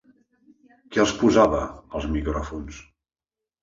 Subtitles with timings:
[0.95, 1.63] Qui els posava,
[2.01, 2.85] els micròfons?